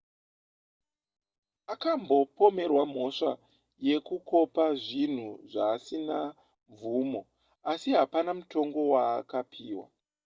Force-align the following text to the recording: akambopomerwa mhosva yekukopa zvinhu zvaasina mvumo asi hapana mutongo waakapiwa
akambopomerwa 1.73 2.83
mhosva 2.91 3.31
yekukopa 3.87 4.65
zvinhu 4.83 5.29
zvaasina 5.51 6.17
mvumo 6.71 7.21
asi 7.71 7.89
hapana 7.99 8.31
mutongo 8.37 8.79
waakapiwa 8.93 9.85